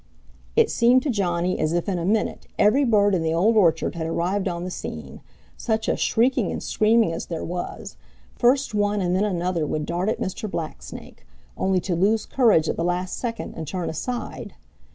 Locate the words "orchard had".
3.55-4.07